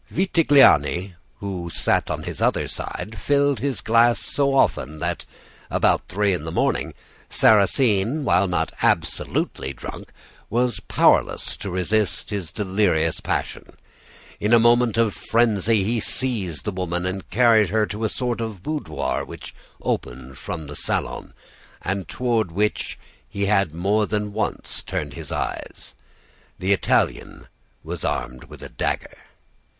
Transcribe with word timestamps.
Vitagliani, 0.09 1.13
who 1.41 1.69
sat 1.69 2.09
on 2.09 2.23
his 2.23 2.41
other 2.41 2.67
side, 2.67 3.19
filled 3.19 3.59
his 3.59 3.81
glass 3.81 4.19
so 4.19 4.55
often 4.55 4.97
that, 4.97 5.25
about 5.69 6.07
three 6.07 6.33
in 6.33 6.43
the 6.43 6.51
morning, 6.51 6.95
Sarrasine, 7.29 8.23
while 8.23 8.47
not 8.47 8.71
absolutely 8.81 9.73
drunk, 9.73 10.09
was 10.49 10.79
powerless 10.79 11.55
to 11.57 11.69
resist 11.69 12.31
his 12.31 12.51
delirious 12.51 13.19
passion. 13.19 13.73
In 14.39 14.53
a 14.53 14.57
moment 14.59 14.97
of 14.97 15.13
frenzy 15.13 15.83
he 15.83 15.99
seized 15.99 16.65
the 16.65 16.71
woman 16.71 17.05
and 17.05 17.29
carried 17.29 17.69
her 17.69 17.85
to 17.85 18.03
a 18.03 18.09
sort 18.09 18.41
of 18.41 18.63
boudoir 18.63 19.23
which 19.23 19.53
opened 19.83 20.39
from 20.39 20.65
the 20.65 20.75
salon, 20.75 21.31
and 21.83 22.07
toward 22.07 22.51
which 22.51 22.97
he 23.29 23.45
had 23.45 23.71
more 23.75 24.07
than 24.07 24.33
once 24.33 24.81
turned 24.81 25.13
his 25.13 25.31
eyes. 25.31 25.93
The 26.57 26.73
Italian 26.73 27.45
was 27.83 28.03
armed 28.03 28.45
with 28.45 28.63
a 28.63 28.69
dagger. 28.69 29.17